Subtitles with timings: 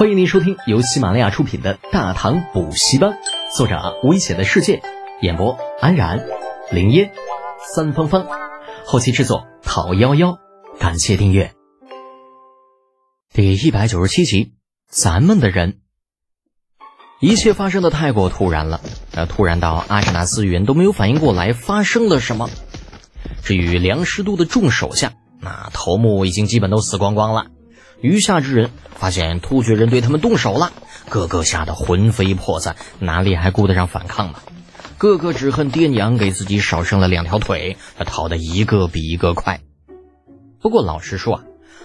[0.00, 3.10] 欢迎您收听由喜马拉雅出品的《大唐补习班》，
[3.54, 4.80] 作者危险的世界，
[5.20, 6.26] 演播安然、
[6.72, 7.12] 林烟、
[7.74, 8.26] 三芳芳，
[8.86, 10.38] 后期制作讨幺幺，
[10.78, 11.52] 感谢订阅。
[13.34, 14.54] 第一百九十七集，
[14.88, 15.80] 咱们的人，
[17.20, 18.80] 一切发生的太过突然了，
[19.12, 22.48] 那，突然到阿什纳斯人都没有反应过来发生了什么。
[23.42, 25.12] 至于梁师都的众手下，
[25.42, 27.48] 那头目已经基本都死光光了。
[28.00, 30.72] 余下之人发现突厥人对他们动手了，
[31.08, 34.38] 个个吓得魂飞魄散，哪里还顾得上反抗呢？
[34.96, 39.60] 个个只恨爹娘给自己少生了两条腿，他逃得一个比一个快。
[40.60, 41.44] 不过老实说啊，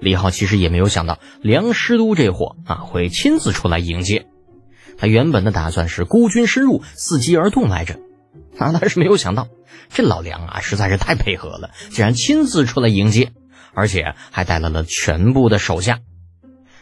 [0.00, 4.26] 李浩其实也没有想到梁师都这货啊会亲自出来迎接。
[4.98, 7.94] 他原本的打算是孤军深入，伺机而动来着，
[8.58, 9.46] 啊，但是没有想到
[9.88, 13.32] 这老梁啊实在是太配合了，竟然亲自出来迎接。
[13.76, 16.00] 而且还带来了全部的手下，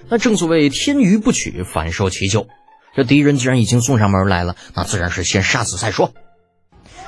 [0.09, 2.47] 那正所谓天余不取，反受其咎。
[2.95, 6.15] 这敌人既然已经送上门来了，那自然是先杀死再说。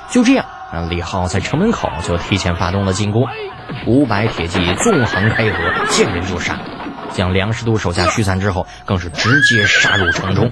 [0.09, 0.45] 就这样，
[0.89, 3.23] 李浩在城门口就提前发动了进攻，
[3.87, 6.59] 五百铁骑纵横开合，见人就杀。
[7.13, 10.51] 将梁师都手下驱散之后，更是直接杀入城中。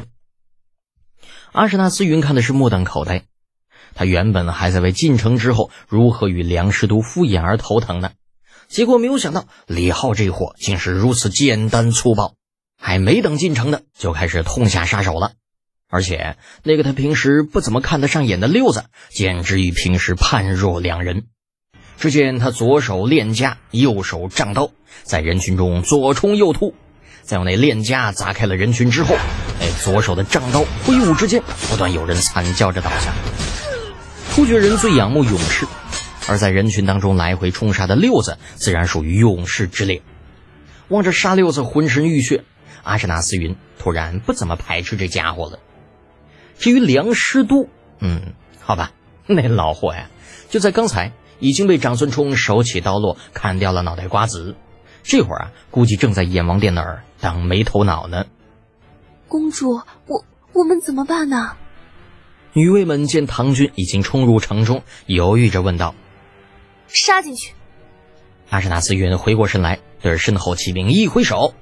[1.51, 3.23] 阿史那思云看的是目瞪口呆，
[3.95, 8.11] 他原本还在为进城之后如何与梁师都敷衍而头疼呢。
[8.67, 12.35] 结果没有想到，李浩这货竟是如此简单粗暴，
[12.81, 15.33] 还没等进城呢，就开始痛下杀手了。
[15.87, 21.25] 而且那个他平时不怎么看得上眼的六子，简直与平时判若两人。
[21.97, 24.71] 只见他左手链枷，右手仗刀，
[25.03, 26.73] 在人群中左冲右突，
[27.21, 29.15] 在用那链枷砸开了人群之后，
[29.61, 33.13] 哎，左手的仗刀挥舞之间，不断有人惨叫着倒下。
[34.33, 35.65] 突厥人最仰慕勇士。
[36.27, 40.01] 而在人群当中来回冲杀的六子，自然属于勇士之列。
[40.87, 42.43] 望着杀六子浑身浴血，
[42.83, 45.59] 阿什纳斯云突然不怎么排斥这家伙了。
[46.57, 47.67] 至于梁师都，
[47.99, 48.91] 嗯，好吧，
[49.27, 50.09] 那老货呀，
[50.49, 54.55] 就在刚才已经被长孙冲手起刀落砍掉了脑袋瓜子，
[55.03, 58.25] 这会儿啊，估计正在阎王殿那儿当没头脑呢。
[59.27, 61.53] 公主，我我们怎么办呢？
[62.53, 65.93] 女卫们见唐军已经冲入城中，犹豫着问道。
[66.87, 67.53] 杀进去！
[68.49, 71.53] 阿什纳斯云回过神来，对着身后骑兵一挥手。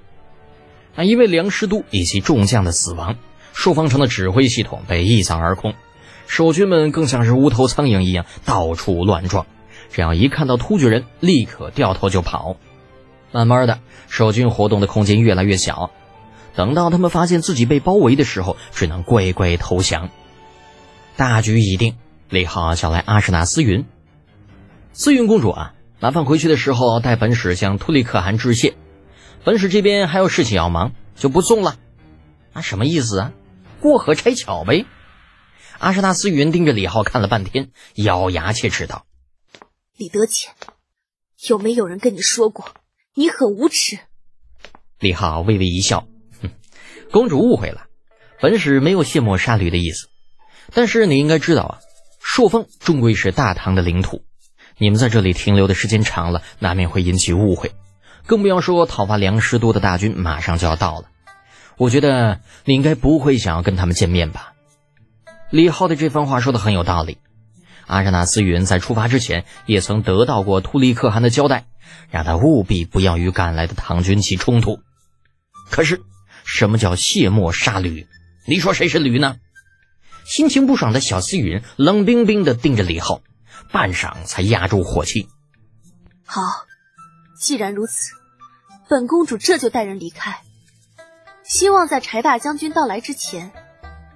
[0.95, 3.15] 那因为梁师都以及众将的死亡，
[3.53, 5.73] 朔方城的指挥系统被一扫而空，
[6.27, 9.45] 守军们更像是无头苍蝇一样到处乱撞。
[9.91, 12.57] 只要一看到突厥人，立刻掉头就跑。
[13.31, 13.79] 慢慢的，
[14.09, 15.91] 守军活动的空间越来越小。
[16.55, 20.09] 等到他们发现自己被包围的时候，只能乖乖投降。
[21.15, 21.95] 大局已定，
[22.29, 23.85] 李浩叫来阿什纳斯云。
[24.95, 28.75] 思云公主啊，麻烦回去的时候带本使向突利可汗致谢。
[29.43, 31.77] 本使这边还有事情要忙，就不送了。
[32.53, 33.33] 啊，什么意思啊？
[33.81, 34.85] 过河拆桥呗。
[35.79, 39.07] 阿什纳斯云盯着李浩看了半天，咬牙切齿道
[39.97, 40.53] ：“李德谦，
[41.49, 42.71] 有没有人跟你说过
[43.15, 43.97] 你很无耻？”
[44.99, 46.07] 李浩微微一笑
[46.39, 46.51] ：“哼，
[47.11, 47.87] 公主误会了，
[48.39, 50.07] 本使没有卸磨杀驴的意思。
[50.71, 51.79] 但是你应该知道啊，
[52.19, 54.23] 朔方终归是大唐的领土。”
[54.77, 57.71] 你们在这里停留的时间长了，难免会引起误会，
[58.25, 61.05] 更不要说讨伐梁师都的大军马上就要到了。
[61.77, 64.53] 我觉得你应该不会想要跟他们见面吧？
[65.49, 67.17] 李浩的这番话说的很有道理。
[67.85, 71.65] 阿扎纳斯云在出发之前也曾得到过突利可汗的交代，
[72.09, 74.79] 让他务必不要与赶来的唐军起冲突。
[75.69, 76.01] 可是，
[76.45, 78.07] 什么叫卸磨杀驴？
[78.47, 79.35] 你说谁是驴呢？
[80.25, 83.21] 心情不爽的小思云冷冰冰的盯着李浩。
[83.71, 85.27] 半晌才压住火气。
[86.25, 86.41] 好，
[87.39, 88.11] 既然如此，
[88.89, 90.41] 本公主这就带人离开。
[91.43, 93.51] 希望在柴大将军到来之前，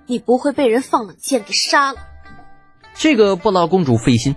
[0.05, 1.99] 你不会被人放冷箭给杀了。
[2.95, 4.35] 这个不劳公主费心。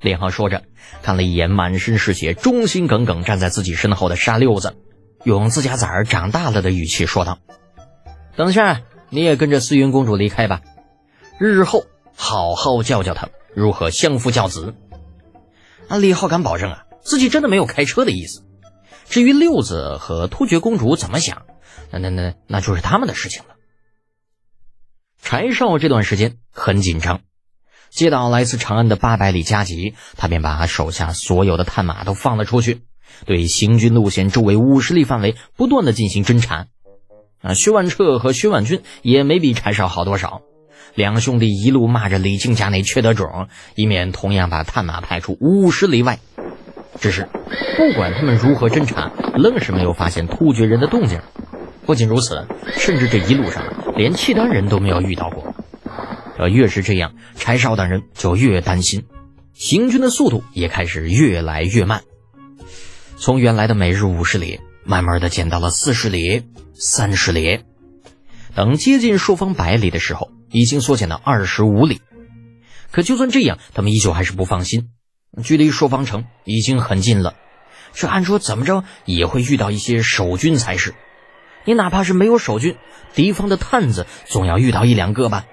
[0.00, 0.64] 连航说着，
[1.02, 4.76] 看了一眼满身是血、忠心耿耿站在自己身后的沙六子，
[5.22, 7.38] 用自家崽儿长大了的语气说道
[8.36, 10.60] ：“等下你也跟着思云公主离开吧，
[11.38, 14.74] 日后好好教教他们。”如何相夫教子？
[15.86, 18.42] 啊，李浩敢保证啊，自己真的没有开车的意思。
[19.08, 21.42] 至于六子和突厥公主怎么想，
[21.92, 23.54] 那那那那就是他们的事情了。
[25.22, 27.20] 柴少这段时间很紧张，
[27.90, 32.82] 接到来自长安的八百里加急，他便把手下所有的探马都放了出去，
[33.24, 36.66] 对行军路线周围五十里范围不断的进行侦查。
[37.40, 40.42] 啊，薛万彻和薛万军也没比柴少好多少。
[40.94, 46.18] 两兄弟一路骂着李靖家那缺德种，以免同样把探马派出五十里外。
[47.00, 47.28] 只是
[47.76, 51.20] 不管他们如何侦查，愣是没有发现突厥人的动静。
[51.84, 53.62] 不仅如此，甚至这一路上
[53.96, 55.54] 连契丹人都没有遇到过。
[56.38, 59.04] 呃，越是这样，柴少等人就越担心，
[59.52, 62.02] 行军的速度也开始越来越慢。
[63.16, 66.44] 从原来的每日五十里，慢慢的减到了四十里、
[66.74, 67.60] 三十里，
[68.54, 72.00] 等接近朔方百里的时候，已经缩减到二十五里。
[72.92, 74.90] 可就算这样，他们依旧还是不放心，
[75.42, 77.34] 距离朔方城已经很近了。
[77.92, 80.94] 这按说怎么着也会遇到一些守军才是，
[81.64, 82.76] 你哪怕是没有守军，
[83.14, 85.44] 敌方的探子总要遇到一两个吧。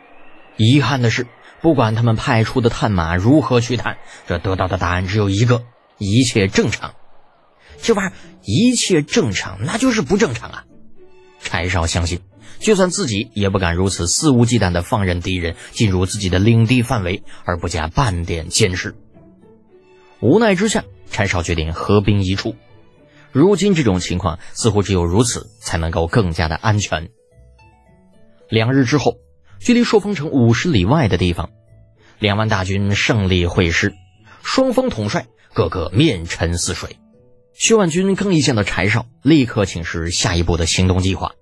[0.55, 1.25] 遗憾的是，
[1.61, 5.63] 不管他们派出的探马如何去探，这得到的答案只有一个：
[5.97, 6.93] 一切正常。
[7.81, 8.13] 这玩意儿
[8.43, 10.65] 一切正常，那就是不正常啊！
[11.41, 12.19] 柴少相信，
[12.61, 18.95] 就算自己也不敢如此肆无忌惮地放任敌人进入自己的领地范围而不加半点监视。
[20.21, 22.55] 无奈之下，柴少决定合兵一处。
[23.33, 27.09] 如今这种情况，似乎只有如此才能够更加的安全。
[28.47, 29.17] 两日之后。
[29.63, 31.51] 距离朔风城五十里外的地方，
[32.17, 33.93] 两万大军胜利会师，
[34.41, 36.97] 双方统帅个个面沉似水。
[37.53, 41.33] 薛万军刚一见到柴少，立刻请示下一步的行动计划。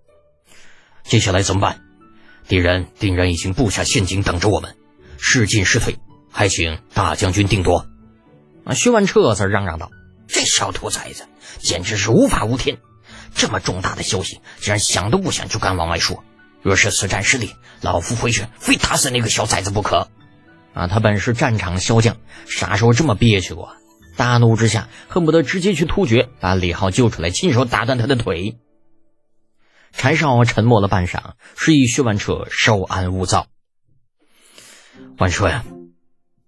[1.03, 1.81] 接下来怎么办？
[2.47, 4.75] 敌人定然已经布下陷阱等着我们，
[5.19, 5.97] 是进是退，
[6.31, 7.85] 还请大将军定夺。
[8.63, 8.73] 啊！
[8.73, 9.91] 薛万彻则嚷嚷道
[10.27, 11.25] ：“这小兔崽子
[11.59, 12.77] 简直是无法无天！
[13.35, 16.23] 这么重大的消息，竟然想都不想就敢往外说。”
[16.61, 20.09] 若是此战失利，老夫回去非打死那个小崽子不可！
[20.73, 22.17] 啊，他本是战场骁将，
[22.47, 23.75] 啥时候这么憋屈过？
[24.17, 28.57] 大怒之下，恨不得直接去突厥把李浩救出来，亲手打断他的腿。
[29.91, 33.47] 柴少沉默了半晌，示意薛万彻稍安勿躁。
[35.17, 35.65] 万彻呀，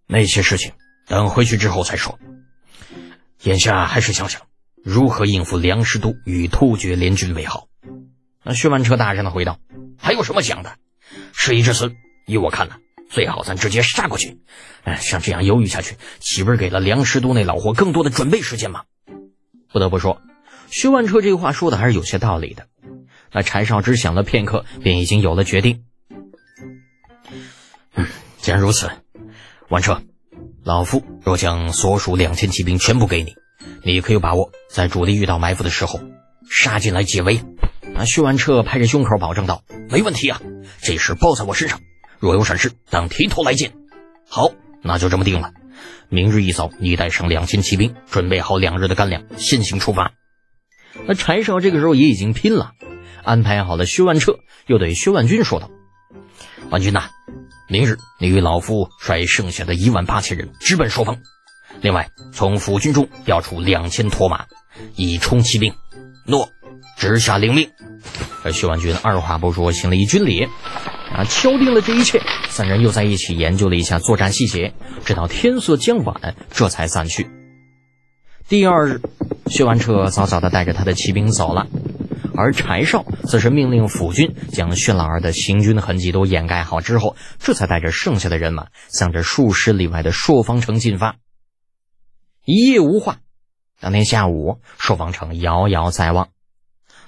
[0.08, 0.74] 那些事情
[1.08, 2.20] 等回去之后再说。
[3.44, 4.44] 眼下还是想想
[4.84, 7.68] 如何应付梁师都与突厥联军为好。
[8.44, 9.60] 那薛万彻大声的回道。
[9.98, 10.78] 还有什么讲的？
[11.34, 11.94] 事已至此，
[12.26, 12.78] 依我看呢，
[13.10, 14.40] 最好咱直接杀过去。
[14.84, 18.86] 哎，像这样犹豫下去，岂不是给了梁师都那老货更多的准备时间吗？
[19.72, 20.22] 不得不说，
[20.70, 22.68] 薛万彻这话说的还是有些道理的。
[23.32, 25.84] 那柴少只想了片刻，便已经有了决定。
[27.96, 28.08] 嗯，
[28.38, 28.90] 既然如此，
[29.70, 30.02] 万彻，
[30.64, 33.36] 老夫若将所属两千骑兵全部给你，
[33.84, 36.00] 你可有把握在主力遇到埋伏的时候
[36.50, 37.42] 杀进来解围？
[37.94, 38.06] 那！
[38.06, 40.42] 薛万彻拍着胸口保证道：“没问题啊，
[40.82, 41.82] 这事包在我身上。
[42.20, 43.74] 若有闪失，当提头来见。”
[44.30, 44.52] 好，
[44.82, 45.52] 那就这么定了。
[46.10, 50.14] 明日一早，你带上两千骑兵，准备好两日的干粮，先行出发。
[51.06, 52.74] 那柴少这个时候也已经拼了，
[53.24, 55.70] 安排好了薛万彻，又对薛万军说道
[56.70, 57.10] ：“万军呐，
[57.68, 61.18] 明日你与老夫率剩下的一万八千人直奔朔方，
[61.82, 64.46] 另外从府军中调出两千驼马，
[64.96, 65.74] 以充骑兵。”
[66.26, 66.50] 诺。
[66.98, 67.72] 直下领命。
[68.44, 70.48] 而薛万军二话不说，行了一军礼，
[71.12, 72.22] 啊，敲定了这一切。
[72.48, 77.28] 三人又在一起研究了一下作战细节，直到天色将晚，这才散去。
[78.48, 79.02] 第二日，
[79.48, 81.66] 薛万彻早早的带着他的骑兵走了，
[82.36, 91.18] 而柴少则是命令府军将薛老儿的行军痕迹都掩盖好之后，这才带着剩下的人马，向着数十里外的朔方城进发。
[92.46, 93.18] 一夜无话，
[93.80, 96.30] 当天下午，朔方城遥遥在望。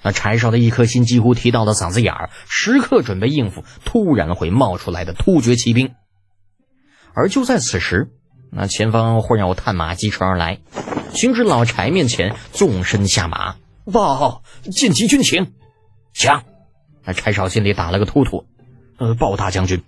[0.02, 5.94] 那柴少的一颗心几乎提到了嗓子眼儿，时刻准备应付突然会冒出来的突厥骑兵。
[7.14, 8.10] 而就在此时，
[8.52, 10.58] 那前方忽然有探马疾驰而来，
[11.14, 13.56] 行至老柴面前，纵身下马，
[13.90, 15.52] 报紧急军情。
[16.12, 16.44] 讲，
[17.04, 18.46] 那柴少心里打了个突突。
[18.98, 19.82] 呃，报大将军，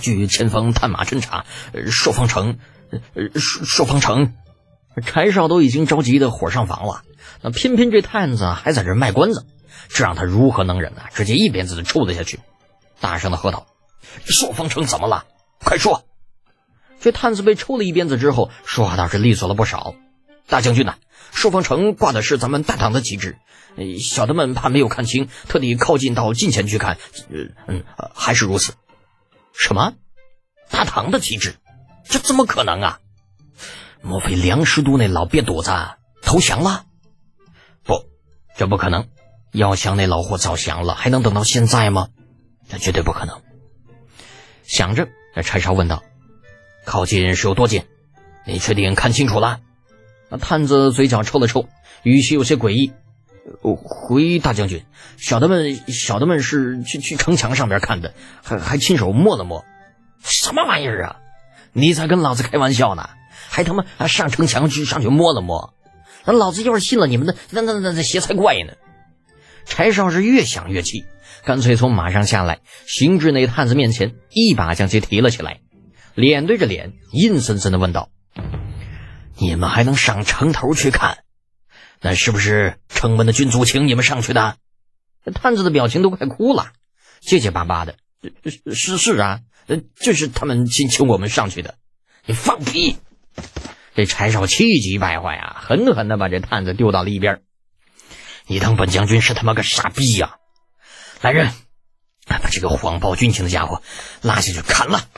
[0.00, 2.58] 据前方探马侦查，朔方城，
[2.90, 4.34] 呃，朔方城。
[5.04, 7.02] 柴少都已经着急的火上房了。
[7.42, 9.46] 那偏偏这探子还在这卖关子，
[9.88, 11.02] 这让他如何能忍呢？
[11.12, 12.40] 直接一鞭子就抽了下去，
[13.00, 13.66] 大声的喝道
[14.24, 15.26] ：“朔方城怎么了？
[15.62, 16.04] 快说！”
[17.00, 19.94] 这探子被抽了一鞭子之后，说话倒是利索了不少。
[20.48, 20.96] 大将军呐，
[21.30, 23.36] 朔方城挂的是咱们大唐的旗帜，
[24.00, 26.96] 小的们怕没有看清，特地靠近到近前去看。
[27.28, 28.72] 嗯嗯，还是如此。
[29.52, 29.92] 什么？
[30.70, 31.56] 大唐的旗帜？
[32.04, 33.00] 这怎么可能啊？
[34.00, 35.70] 莫非梁师都那老瘪犊子
[36.22, 36.86] 投降了？
[37.84, 38.06] 不
[38.56, 39.08] 这不可能，
[39.52, 42.08] 要想那老货早降了，还能等到现在吗？
[42.70, 43.42] 这绝对不可能。
[44.62, 46.02] 想着，那柴少问道
[46.86, 47.84] ：“靠近是有多近？
[48.46, 49.60] 你确定看清楚了？”
[50.30, 51.68] 那探子嘴角抽了抽，
[52.02, 52.92] 语气有些诡异
[53.62, 54.84] ：“回大将军，
[55.16, 59.64] 小的们，小的们是去去城墙上边看的，还还亲手摸了摸。
[60.22, 61.16] 什么玩意儿啊？
[61.72, 63.08] 你在跟老子开玩笑呢？
[63.48, 65.74] 还他妈还上城墙去上去摸了摸？”
[66.26, 68.74] 那老子要是信了你们的，那那那那邪才怪呢！
[69.64, 71.06] 柴少是越想越气，
[71.42, 75.60] 干脆从马上下来，行至那探子面前，一把将其提了起来，
[76.14, 78.10] 脸对着脸，阴森森的问道
[79.38, 81.24] ：“你们还能上城头去看？
[82.00, 84.56] 那是不是城门的军卒请你们上去的？”
[85.34, 86.72] 探子的表情都快哭了，
[87.20, 87.96] 结结巴巴的
[88.72, 89.40] ：“是是啊，
[90.00, 91.76] 就是他们请请我们上去的。”
[92.24, 92.98] 你放屁！
[93.94, 97.42] 这柴少气急败坏啊，狠狠的把这探子丢到了一边。
[98.46, 100.36] 你当本将军是他妈个傻逼呀！
[101.20, 101.52] 来人，
[102.26, 103.82] 把这个谎报军情的家伙
[104.22, 105.08] 拉下去砍了！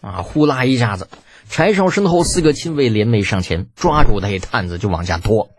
[0.00, 1.08] 啊，呼啦一下子，
[1.48, 5.50] 柴少身后四个亲卫联袂上前，抓住那探子就往下拖。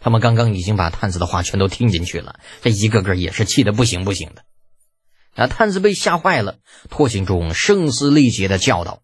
[0.00, 4.42] 他们刚刚已经把探子的话全都听进去了，这一个个也是气得不行不行的。
[5.34, 6.56] 那探子被吓坏了，
[6.90, 9.00] 拖行中声嘶力竭的叫道：“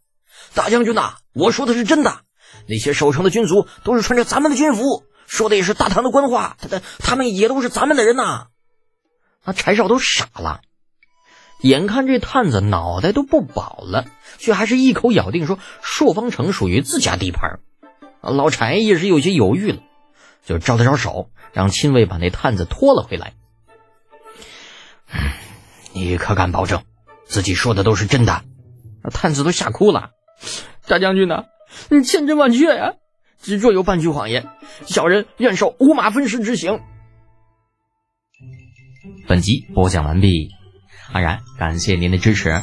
[0.54, 2.20] 大将军呐，我说的是真的，
[2.66, 8.46] 那些守城的军卒都是穿着咱们的军服。”说的也是大唐的官话，他的他们也都是咱们的人呐。
[9.44, 10.62] 那柴少都傻了，
[11.60, 14.06] 眼看这探子脑袋都不保了，
[14.38, 17.60] 却还是一口咬定说朔方城属于自家地盘。
[18.20, 19.82] 老柴也是有些犹豫了，
[20.44, 23.34] 就招了招手，让亲卫把那探子拖了回来。
[25.92, 26.82] 你可敢保证
[27.24, 28.42] 自己说的都是真的？
[29.12, 30.10] 探子都吓哭了。
[30.86, 31.44] 大将军呐，
[31.90, 32.94] 你千真万确呀！
[33.40, 34.48] 只若有半句谎言，
[34.84, 36.80] 小人愿受五马分尸之刑。
[39.28, 40.50] 本集播讲完毕，
[41.12, 42.62] 安然感谢您的支持。